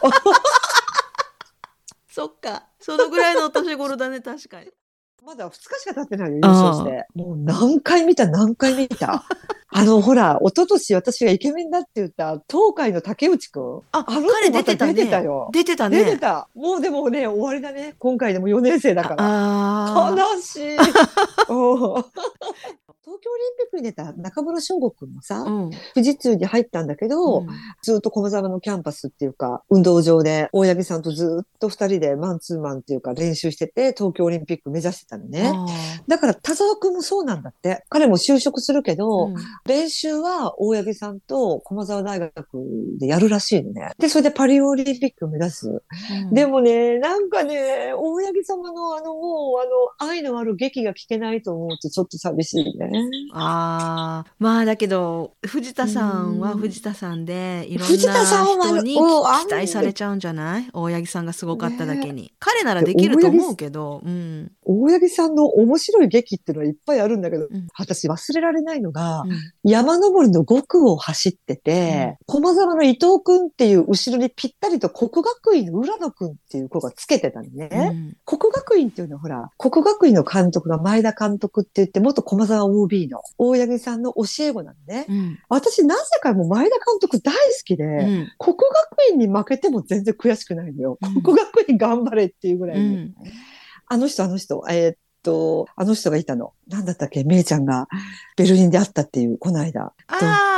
[2.09, 2.67] そっか。
[2.79, 4.67] そのぐらいのお年頃だね、確かに。
[5.27, 7.05] まだ2日しか経ってないよ、優勝して。
[7.13, 9.25] もう何回見た、何回見た？
[9.69, 13.81] あの、ほら、一昨年私がイケメンだって言った、東海の竹内くん。
[13.91, 14.93] あ、あの子彼出てたね。
[14.93, 16.01] 出てたよ出てたね。
[16.05, 16.47] 出てた。
[16.55, 17.95] もうでもね、終わりだね。
[17.99, 20.11] 今回でも4年生だから。
[20.11, 20.77] 悲しい。
[23.08, 25.72] 東京オリンピックに出た中村翔吾くんもさ、うん。
[25.96, 27.46] 富士通に入ったんだけど、
[27.82, 35.54] ずっと駒沢のキャンパスっていうか、運動場で、大八木さんとずっと二人でマンツーマンっていうか練習してて、東京オリンピック目指してたのね。
[35.56, 35.65] あ
[36.06, 37.86] だから田沢くんもそうなんだって。
[37.88, 42.34] 彼も就職するけーど、うん練習は大八木さんと駒沢大学
[43.00, 43.91] でやるらしいのね。
[43.98, 45.70] で、それでパリオリンピックを目指す。
[45.70, 52.96] うんでもね、なんかね、大八木様のあの、もう、あの、愛のある劇が聞けないと思うとちょっと寂しいね。
[53.33, 54.31] ああ。
[54.39, 56.60] まあだけど、藤田さんはうん。
[56.60, 60.69] 藤田さんで、いろんな人に期待されちゃうんじゃない？
[60.73, 62.33] 大八木さんがすごかっただけに。
[62.39, 64.51] 彼ならできると思うけど、うん。
[64.63, 67.67] 大八木さんの面白い劇っていうのはいっぱいあるんだけど、うん。
[67.77, 69.31] 私忘れられないのが、うん。
[69.63, 77.69] 山登りの5区を走ってて、駒沢の伊藤くんっていう後ろにぴったりと国学院の浦野くんっていう子がつけてたのね。
[77.71, 78.17] うん。
[78.25, 85.06] 国学院っていうのはほら、国学院の監督が前田監督って言って、元駒沢 OB の大八木さんの教え子なのね。
[85.10, 85.39] うん。
[85.50, 88.32] 私なぜかもう前田監督大好きで、うん。
[88.39, 90.97] 国学院に負けても全然悔しくないのよ。
[91.02, 93.13] うん国学院頑張れっていうぐらい
[93.88, 96.54] あの人、あの人、えーっと、あの人がいたの。
[96.67, 97.23] なんだったっけ？
[97.23, 97.88] めいちゃんが
[98.36, 99.82] ベルリンで会ったっていう、この間。
[99.82, 100.57] ああ、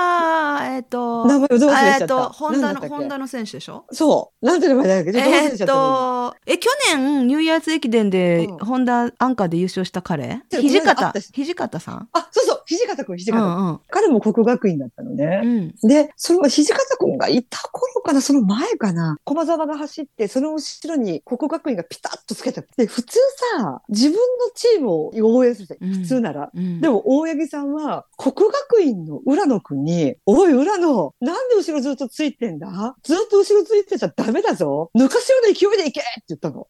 [0.79, 2.03] えっと、名前をどう忘れちゃった？
[2.03, 3.85] えっと、ホンダの、ホンダの選手でしょ？
[3.91, 4.45] そう。
[4.45, 5.19] なんて名前だっけ？
[5.19, 5.57] えっ。
[5.57, 8.53] と、え、去年、ニューイヤーズ駅伝で、う。
[8.53, 10.41] んホンダアンカーで優勝した彼？
[10.49, 11.11] 土方。
[11.19, 12.07] 土方さん？
[12.13, 13.63] あ、そうそう、土方くん、土う方くん。
[13.63, 13.79] んうん。
[13.89, 15.41] 彼も国学院だったのね。
[15.81, 15.89] うん。
[15.89, 19.17] で、その土方くんがいた頃かな、その前かな。
[19.23, 22.61] 駒沢が走って、その後ろに国学院がピタッとつけた。
[22.77, 23.17] で、普通
[23.57, 24.19] さ、自分の
[24.53, 26.49] チームを応援するじゃんうん普通なら。
[26.53, 26.81] うん。
[26.81, 32.95] でも、大八木さんは、国学院の浦野くんに、おい、浦野、なんで後ろずっとついてんだ？
[33.03, 36.67] ずっと後ろついてちゃダメだぞ抜かすような勢いで行けって言ったの。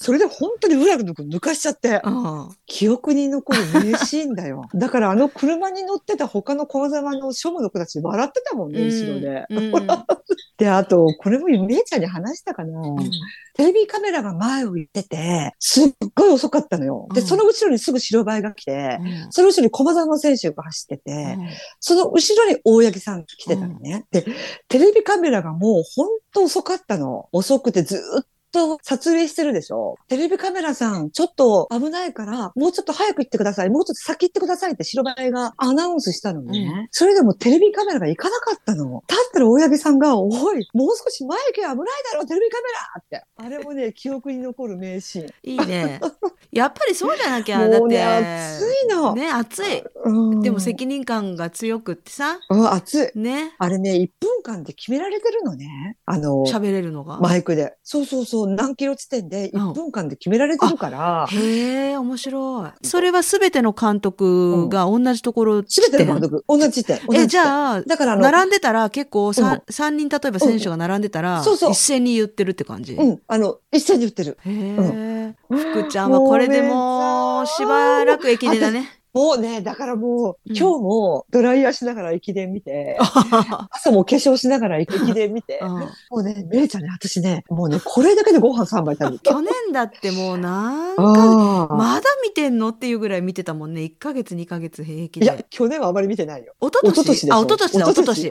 [0.00, 4.62] あそれで本当に浦野くん抜かしちゃって、あ記憶に残る名シーンだよ。
[4.74, 9.44] だからあの車に乗ってた他の小沢の庶務の子たち笑ってたもんね、後ろで。
[9.50, 9.72] うん
[10.56, 12.80] で、あと、これもめいちゃんに話したかな。
[12.80, 13.10] うん
[13.54, 17.08] テレビカメラが前を行ってて、すっごい遅かったのよ。
[17.12, 21.38] で、うんその後ろにすぐ白バイが来て、うんその後ろに駒沢の選手が走ってて、
[21.80, 24.04] その後ろに大八木さん来てたのね。
[24.10, 24.24] で、
[24.68, 27.28] テレビカメラがもう本当遅かったの。
[27.32, 28.39] 遅くてずっと
[28.82, 29.96] 撮影してるでしょ？
[30.08, 33.70] テレビカメラさん、ちょっと危ないから、もうちょっと早く行ってください。
[33.70, 36.58] もうちょっと先行ってくださいって白バイがアナウンスしたのね。
[36.58, 39.02] うんそれでもテレビカメラが行かなかったの。
[39.06, 41.76] だったら大八木さんが、おい、もう少し前行け危ない
[42.12, 43.24] だろ、テレビカメラって。
[43.36, 45.28] あれもね、 記憶に残る名シーン。
[45.42, 46.00] いいね。
[46.52, 47.78] やっぱりそうじゃなきゃ、だって。
[47.78, 49.14] もうね、熱いの。
[49.14, 49.82] ね、熱い。
[50.04, 53.18] うんでも責任感が強くってさ、うん、熱い。
[53.18, 55.96] ね、あれね、1分間で決められてるのね。
[56.06, 57.18] あの、喋れるのが。
[57.20, 57.76] マイクで。
[57.82, 62.86] そうそうそう、何キロ地点でうん1分間で決められてるから、へえ、面白い。
[62.86, 67.00] それはすべての監督が同じところすべての監督、同じ地点。
[67.12, 72.94] え、じゃあ、だから並んでたら結構うん 3, 三人例えば選手が並んでたら、そうそう一斉に言ってるって感じ？
[72.94, 74.38] うん、あの、一斉に言ってる。
[74.44, 75.34] へえ。
[75.48, 78.99] 福ちゃんはこれでもうしばらく駅伝だね。
[79.12, 82.98] もうね、だからもう、うん今日もドライヤーしながら駅伝見て、
[83.70, 89.18] 朝も化粧しながら駅伝見て、うんもうね、めいちゃんね、私ね、もうね、これだけでご飯3杯食べる。
[89.22, 91.68] 去年だってもうなんか。
[91.70, 93.82] まだ見てんのっていうぐらい見てたもんね。
[93.82, 96.54] 1ヶ月、2ヶ月平気いやで。、去年はあまり見てないよ。
[96.60, 98.30] おととしあ、おととしだ、おととし、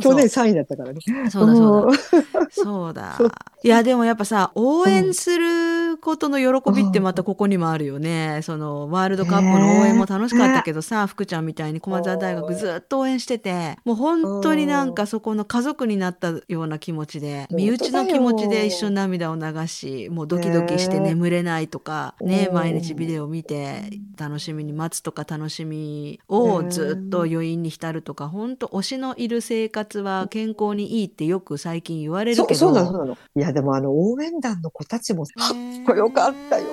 [0.00, 1.00] 去年3位だったからね。
[1.30, 2.40] そうだそうだ。
[2.40, 2.50] だ。
[2.50, 3.18] そうだ。
[3.62, 8.40] いや、でもやっぱさ、応援することの喜びってまたここにもあるよね。
[8.42, 23.82] その、ワールドカップこの応援も楽しかったけどさ、福ちゃんみたいに駒澤大学ずっと応援しててもう本当になんかそこの家族になったような気持ちで身内の気持ちで一緒に涙を流しもうドキドキして眠れないとかね毎日ビデオ見て
[24.18, 33.16] 楽しみに待つとか楽しみをずっと余韻に浸るとか本当推しのいる生活は健康にいいってよく最近言われるけど。
[33.36, 36.66] いやでもあの応援団の子たちもかっこよかったよ。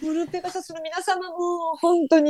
[0.00, 2.29] ブルーペガサスの皆様も本当に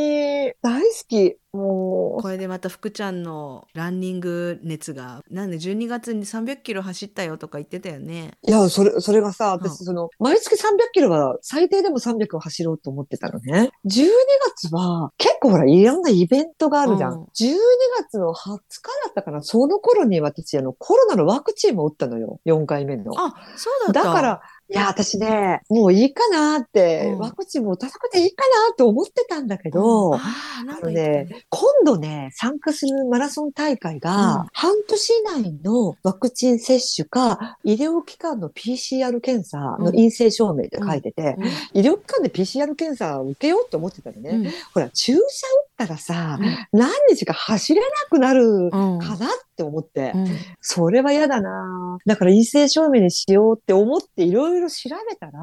[0.62, 10.58] 大好きもうこれでまた福ちゃんのランニング熱がなんで12月に300キロ走ったよとか言ってたよねいや、それ、それがさ、うん私、その、毎月300
[10.92, 13.70] キロは最低でも300を走ろうと思ってたのね。
[13.84, 14.08] 12
[14.56, 17.12] 月は、結構ほら、いろんなイベントがあるじゃん。
[17.12, 17.56] うん12
[17.98, 18.58] 月の20日
[19.04, 22.40] だったかな、その頃に私、あの、コロナのワクチンも打ったのよ。
[22.46, 23.12] 4回目の。
[23.16, 27.18] あそうだっただから、いや、私ね、もういいかなって、うん。
[27.18, 31.26] ワクチンも打たなくていいかなって思ってたんだけど、あーなんかあのね。
[31.48, 33.98] 今度ね、参加するマラソン大会うん。
[33.98, 41.36] が、半年以内のワクチン接種か、医療機関の PCR 検査の陰性証明って書いてて、
[41.74, 44.30] 医療機関で PCR 検査を受けようと思ってたのね。
[44.30, 44.50] うん。
[44.72, 46.78] ほら、注射打ったらさ、うん。
[46.78, 48.70] 何日か走れなくなるうん。
[48.98, 50.26] かなって思って、うん。
[50.60, 51.98] それは嫌だな。
[52.04, 55.40] だから陰性証明にしようって思っていろいろ調べたら、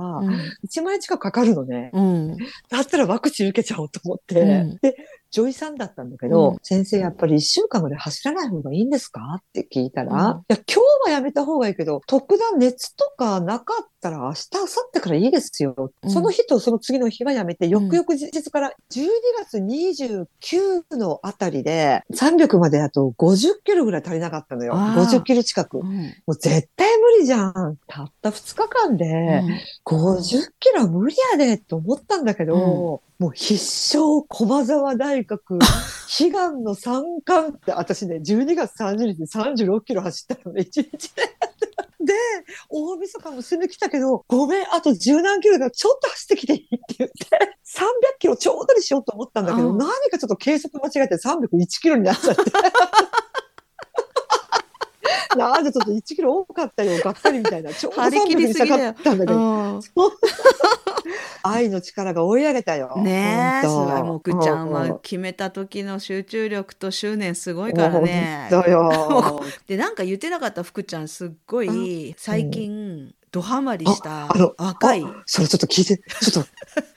[0.63, 1.89] 1万円近くかかるのね。
[1.93, 2.38] うん。
[2.69, 4.78] だったらワクチン受けちゃおうと思って、うん。
[4.82, 4.95] で、
[5.38, 6.58] 女医さんだったんだけど、うん。
[6.63, 9.21] 先生やっぱり1週間まで走らない方がいいんですか？
[9.39, 10.39] って聞いたら、うん。
[10.39, 15.91] いや、今日はやめた方がいいけど、特段熱とかなかったら明日、明後日からいいですよ。
[16.04, 16.10] うん。
[16.10, 24.73] その日とその次の日はやめて、翌々日から12月29のあたりで、300まであと50キロぐらい足りなかったのよ。
[24.76, 25.04] あー。
[25.04, 25.84] 50キロ近く。
[25.84, 25.91] も
[26.28, 27.78] う絶対無理じゃん。
[27.88, 29.43] たった2日間で、
[29.86, 35.58] 50キロは無理やでって思ったんだけど、もう必勝駒沢大学
[36.19, 41.23] 悲願の三冠って私ね、12月30日に36キロ走ったのね、1日で。
[41.99, 42.13] で、
[42.69, 47.84] 大晦日もすぐ来たけど、ごめん、あと十何キロだちょっと走ってきていいって言って、300
[48.19, 52.43] キロちょうどにしようと思ったんだけど、うん何かちょっと計測間違えて301キロになっちゃって。
[55.38, 57.74] なんでちょっと1キロ多かったよ、がっかりみたいな。
[57.76, 59.82] ちょうど張り切300にしたかったんだけど、うん
[61.43, 62.93] 愛の力が追い上げたよ。
[62.98, 64.04] ねえ、すごい。
[64.04, 68.48] もくちゃんうは決めた時の集中力と執念すごいからね。
[68.50, 69.41] ほんとよ。
[69.67, 75.06] で、なんか言ってなかった福ちゃん、すっごい最近、ドハマりしたああの赤い。
[75.26, 76.50] それちょっと聞いて、ちょっと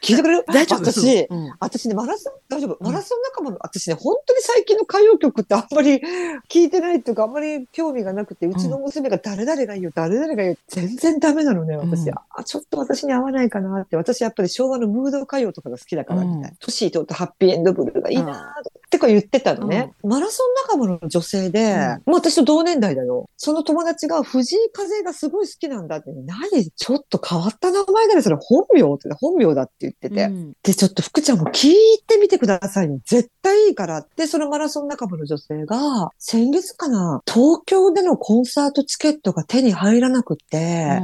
[0.02, 0.44] 聞いてくれる？
[0.52, 0.80] 大丈夫？
[0.90, 2.78] 私、うん私ね、マラソン、大丈夫？
[2.84, 6.00] マラソン仲間の、私ね、本当に最近の歌謡曲ってあんまり
[6.48, 12.06] 聞いてないっていうか、あんまり興味がなくて、うちの娘が誰々がいいよ、誰々がいいよ、全然ダメなのね、私。
[12.08, 13.96] うんあ、ちょっと私に合わないかなって。
[13.96, 16.56] 私やっぱり昭和のムード歌謡とかが好きだから、みたいなうん。
[16.60, 19.92] 年いとってハッピーエンドブルーがいいなーってか言ってたのね。
[20.02, 23.28] マラソン仲間の女性で、うんもう私と同年代だよ。
[23.36, 26.70] その友達が藤井風がすごい好きなんだって、何？
[26.70, 28.94] ちょっと変わった名前だね、それ本名？
[28.94, 30.24] って、本名だって言ってて。
[30.24, 31.74] うんで、ちょっと福ちゃんも聞い
[32.06, 33.00] てみてくださいね。
[33.04, 34.06] 絶対いいから。
[34.16, 41.00] で、そのマラソン仲間の女性が、先月かな、東京でのコンサートチケットが手に入らなくって、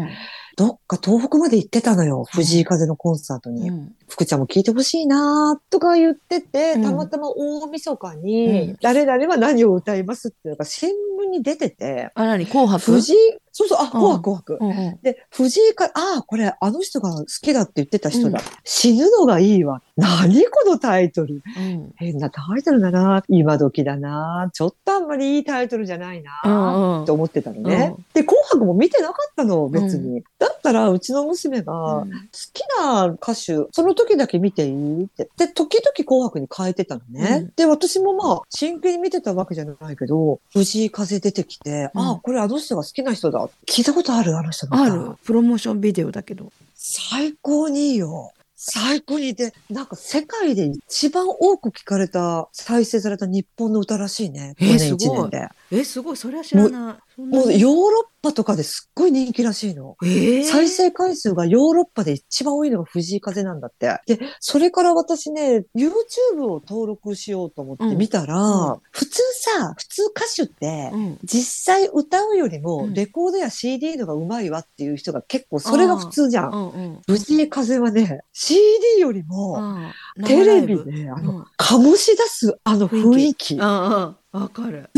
[0.56, 2.24] どっか東北まで行ってたのよ。
[2.32, 3.68] 藤井風のコンサートに。
[3.68, 12.92] うん福ちゃんも聞いてほしいなとか言ってて、うんたまたま大晦日うにん、誰々は何を歌いますっていうのが新聞に出てて、あ、なに紅白？
[12.92, 13.16] 藤井、
[13.58, 14.98] そうそう、あ、紅白紅白。
[15.02, 18.38] で、藤井か、ああ、これ、あの人が好きだって言ってた人だ。
[18.64, 19.80] 死ぬのがいいわ。
[19.96, 21.36] 何このタイトル。
[21.56, 23.22] うん変なタイトルだな。
[23.28, 24.50] 今時だな。
[24.52, 27.00] ちょっとあんまりいいタイトルじゃないな。
[27.02, 27.94] って思ってたのね。
[27.96, 30.22] うんで、紅白も見てなかったの、別に。
[30.38, 32.16] だったら、うちの娘が、うん好
[32.52, 35.04] きな歌手、その時だけ見ていい？
[35.04, 35.30] って。
[35.38, 37.38] で、時々紅白に変えてたのね。
[37.40, 43.45] うんで、私もまあ、真剣に見てたわけじゃないけど、藤井風出てきて、うんああ、これあの人が好きな人だ。
[43.66, 46.52] 聞いたことあるあの人あるプロモーションビデオだけど。
[46.74, 48.32] 最高にいいよ。
[48.56, 54.54] 最高にで、なんか世界で一番多く聞かれた、再生された日本の歌らしいね。
[54.58, 55.48] えー去年すごい1年で。
[55.70, 56.16] え、すごい。
[56.16, 57.20] それは知らない。
[57.20, 59.96] もうヨーロッパとかですっごい人気らしいの。
[60.02, 63.98] えー再生回数がヨーロッパで一番多いのが藤井風なんだって。
[64.06, 76.50] で、それから私ね、YouTube を登録しようと思って見たら、うん普通さ、普通歌手って、うん実際歌うよりもうんレコードや CD のが上手いわっていう人が結構それが普通じゃん。
[76.52, 79.78] うんうん藤井風はね、CD よりも
[80.24, 83.54] テレビで、あの、醸し出すあの雰囲気。
[83.54, 84.90] すっうんうんわかる。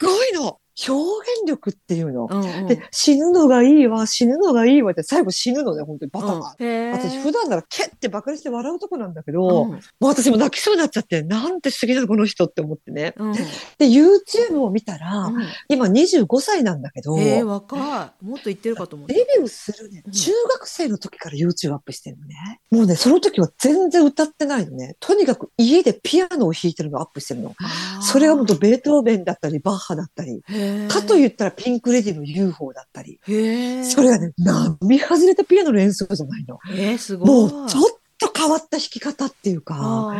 [0.00, 0.58] ごいの。
[0.88, 2.28] 表現力っていうの。
[2.30, 6.64] うんうんで、死ぬのがいいわ、死ぬのがいいわって最後死ぬのね、本当にバタバタ。
[6.64, 13.14] うん私普段ならケッてバカにして笑うとこなんだけど、うんもう私も泣きそうになっちゃって、なんて素敵なのこの人って思ってね。
[13.16, 13.42] うんで、
[13.88, 18.24] YouTube を見たら、うん今25歳なんだけど、えー、若い。
[18.24, 19.26] もっと言ってるかと思ったデ。
[19.36, 22.60] ビューするねうん、中学生の時から YouTube アップしてるのね。
[22.70, 24.96] もうね、その時は全然歌ってないのね。
[25.00, 27.54] とにかく家でピアノを弾いてるのをアップしてるの。
[28.00, 33.20] それがもっとベートーベンだったり、バッハだったり、へーかと言ったらピンクレディの UFO だったり。
[33.24, 36.58] それがね、並外れたピアノの演奏じゃないの。
[36.70, 37.28] えー、すごい。
[37.28, 37.82] もうちょっ
[38.18, 40.16] と変わった弾き方っていうか、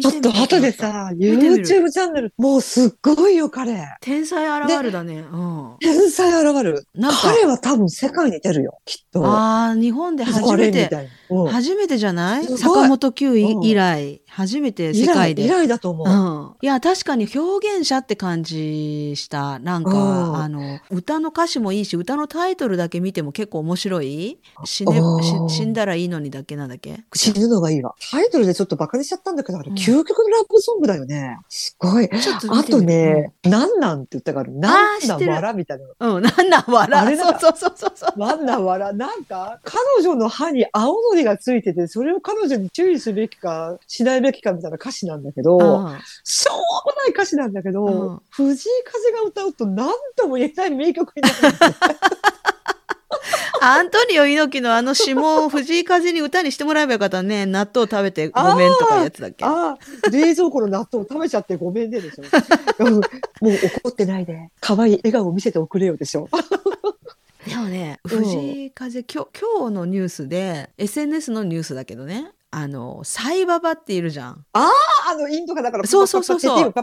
[0.00, 3.82] ちょっと後でさ、YouTube チャンネル、もうすっごいよ、彼。
[4.00, 5.20] 天才現るだね。
[5.20, 5.76] うん。
[5.80, 6.86] 天才現る。
[7.22, 9.24] 彼は多分世界に出るよ、きっと。
[9.26, 11.10] ああ、日本で初めあれみて、たいな。
[11.42, 11.48] うん。
[11.48, 12.46] 初めてじゃない？
[12.58, 13.64] 坂本九うん。
[13.64, 15.44] 以来、初めて世界で。
[15.44, 16.08] 以来だと思う。
[16.08, 19.58] うん、いや確かに表現者って感じした。
[19.58, 20.36] なんか、うん。
[20.36, 24.38] あの歌の歌詞もいいし歌のタイトルだけ見ても結構面白い？
[24.64, 25.00] 死,、ね
[25.48, 27.94] 死んだらいいのにだけなんだっけ死ぬのがいいわ。
[28.10, 29.76] タイトルでちょっとバカにしちゃったんだけど、あれ、うん。
[29.76, 31.38] 究極のラブソングだよね。
[31.48, 32.08] すごい。
[32.50, 35.52] あとね、なんなんって言ったから、なんなんわら？
[35.52, 36.14] みたいな。
[36.14, 37.38] うん、なんなん笑あれだ。
[37.38, 38.18] そうそうそうそう。
[38.18, 38.92] なんなんわら？
[38.92, 51.74] なんか、彼女の歯に青のりがついてて、それを彼女に注意すべきか、しないべきかみたいな歌詞なんだけど、うんしょうもない歌詞なんだけど、うん藤井風が歌うと何とも言えない名曲になるんですよ。
[53.60, 62.24] アントニオ猪木のあの詩も藤井風に歌にしてもらえばよかったね納豆食べてごめんとかやつだっけああ、冷蔵庫の納豆食べちゃってごめんねでしょ。
[62.84, 63.04] う んもう
[63.82, 66.28] 怒ってないで、可愛い笑顔を見せておくれよでしょ。
[67.46, 74.70] でもねうん藤井風今日今日のニュースで SNS のニュースだけどねあのサイババっているじゃんあ
[75.10, 76.74] あの、インドがだから、そうそうそうそう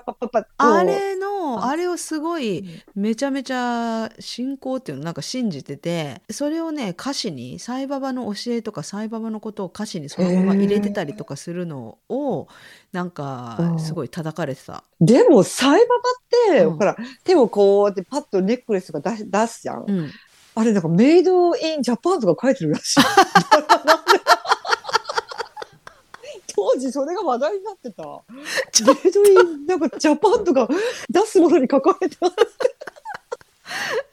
[0.57, 12.47] あれのああれをすごいめちゃめちゃ信仰っていうのなんか信じててそれをね歌詞にサイババの教えとかサイババのことを歌詞にそのまま入れてたりとかするのを
[12.91, 14.84] なんかうんすごい叩かれてた。
[14.99, 19.86] でも、サイババって、うんほら、手をこうやってパッとネックレスとか出し出すじゃん。
[19.88, 20.12] うん、
[20.56, 22.99] あれなんかメイドインジャパンとか書いてるらしい。
[26.54, 28.04] 当時それが話題になってた。
[28.04, 30.68] メイドインなんかジャパンとか
[31.10, 32.28] 出すものに書かれた。
[32.28, 32.32] へ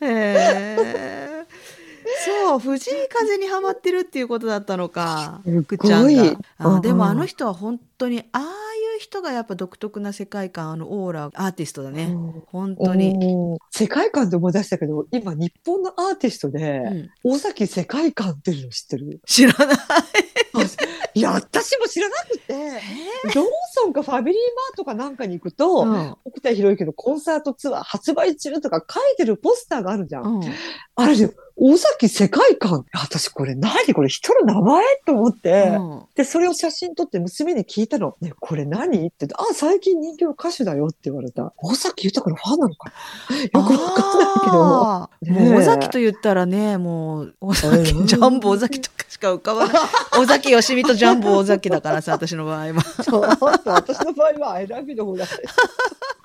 [0.00, 1.46] え。
[2.24, 5.40] そう藤井風にハマってるっていうことだったのか
[6.58, 8.67] あうんでもあの人は本当にああ
[8.98, 12.14] 人がやっぱ独特な世界観あのオーラアーティストだね。
[12.46, 16.80] 本当に、うん世界観で思い出したけど、今日本のアーティストで、
[17.24, 17.34] うん。
[17.34, 19.20] 尾崎世界観っていうの知ってる？
[19.24, 19.76] 知らない。
[21.14, 22.54] いや、私も知らなくて、
[23.34, 26.16] ローソンかファミリーマートかなんかに行くと、うん。
[26.24, 30.36] 沖田博之のコンサートツアー発売中とか書いてるポスターがあるじゃん。
[30.36, 30.42] うん。
[30.96, 31.30] あれで、
[31.60, 32.86] 尾崎世界観。
[32.92, 36.02] 私これ何これ人の名前と思って、うん。
[36.14, 38.16] で、それを写真撮って娘に聞いたの。
[38.20, 39.26] ね、これ何って。
[39.34, 41.52] あ、最近人気の歌手だよって言われた。
[41.58, 42.92] 尾崎豊のファンなのか
[43.30, 43.36] な。
[43.42, 45.10] よくわかんないけど。
[45.40, 45.50] ねえ。
[45.50, 49.76] もう尾崎と言ったらねもう尾崎うんジャンボ尾崎とかしか浮かばない。
[50.20, 52.82] 尾崎よしみとジャンボ尾崎だからさ私の場合は。
[53.02, 55.26] ちょっと私の場合はアイラビューの方だ。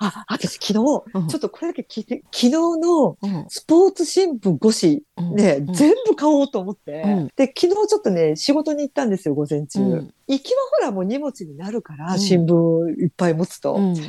[0.00, 1.28] あ、私昨日、うん。
[1.28, 3.46] ちょっとこれだけ聞いて、昨日のうん。
[3.48, 9.80] スポーツ新聞越し、うんね、うん全部買おうと思って、うんで、昨日ちょっとね、仕事に行ったんですよ、午前中。
[9.80, 13.74] うん行きはほらもう荷物になるから、うん新聞いっぱい持つと。
[13.74, 14.00] うん帰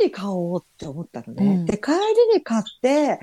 [0.00, 1.46] りに買おうって思ったのね。
[1.46, 1.96] うんで、帰り
[2.38, 3.20] に買って、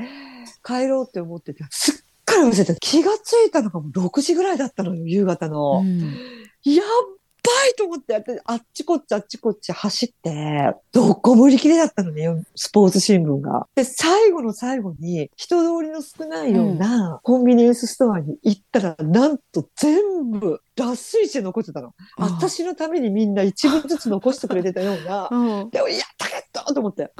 [0.63, 2.75] 帰ろうって思ってて、すっかり忘れてた。
[2.75, 5.79] 気がついたのがもう6時ぐらいだったのよ、夕方の。
[5.79, 6.15] うん
[6.63, 7.20] やっば
[7.69, 13.67] いと思って、私あっちこっちあっちこっち走って、どこも売り切れだったのね、スポーツ新聞が。
[13.75, 21.93] で、最後の最後に、人通りの少ないようなコンビニエンスストアに行ったら、なんと全部脱水して残ってたの。
[22.17, 25.27] あ私のためにみんな一部ずつ残してくれてたような。
[25.31, 27.11] うんでも、やったけどと思って。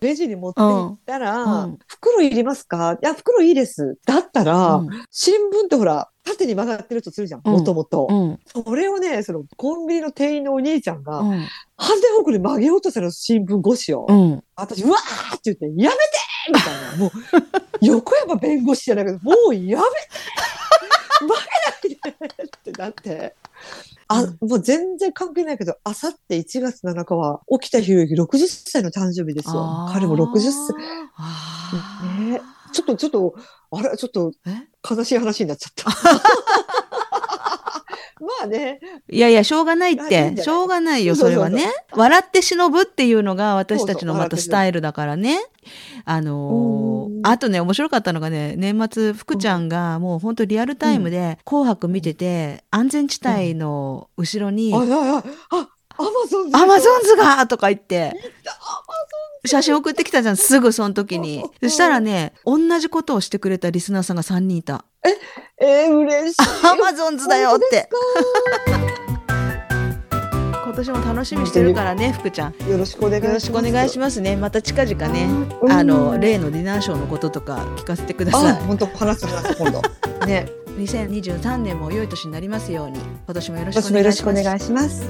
[0.00, 2.98] レジに持って行ったら、うん袋いりますか？
[3.02, 3.98] いや、袋いいです。
[4.06, 8.06] だったら、うん新聞ってほら、縦に曲がってるとするじゃん、うんもともと。
[8.10, 11.46] うんそれをね、そのコンビニの店員のお兄ちゃんが、うん
[11.80, 14.06] ハンデホークで曲げようとしたら新聞越しを。
[14.08, 16.02] うん私、うわーって言って、やめて
[16.52, 17.04] みたいな。
[17.04, 17.10] もう、
[17.86, 19.88] 横山弁護士じゃないけど、もうやめて
[21.20, 21.34] 曲
[21.88, 23.34] げないでってなって。
[24.08, 30.52] あ、もう全然関係ないけど、あさって1月7日は、沖田博之60歳の誕生日ですよ彼も60歳。
[31.16, 32.40] あね
[32.72, 33.34] ちょっと、ちょっと、
[33.70, 34.32] あれ、ちょっと
[34.88, 35.90] 悲しい話になっちゃった。
[38.20, 38.80] ま まあね。
[39.10, 41.70] いやいや、しょうがないっあいいしょうがないよ、それはね。
[41.92, 45.38] 笑って忍ぶっていうのが私たちのまたスタイルだからね。
[46.04, 58.14] あのーうんあとね、面白かったのがね、年末、福ちゃんがもう本当リアルタイムで紅白見てて、安全地帯の後ろに、あ、あ、あ、あ、アマゾンアマゾンズがとか言って、
[59.44, 61.44] 写真送ってきたじゃん、すぐその時に。
[61.62, 64.84] そしたらね、同じことをしてくれたリスナーさんが3人いた。
[65.60, 66.66] えー、嬉しい。
[66.66, 67.88] アマゾンズだよって。
[70.64, 72.70] 今年も楽しみしてるからね、福ちゃん。
[72.70, 73.28] よろしくお願いします。
[73.28, 74.36] よろしくお願いしますね。
[74.36, 75.28] また近々ね、
[75.62, 78.54] うんあの、例のディナーショーのこととか聞かせてくださあ、い。
[78.66, 79.82] 本当話す話す今度。
[80.26, 80.46] ね、
[80.76, 84.32] 2023年も良い年になりますように、今年もよろしくお。
[84.32, 85.02] 願いします。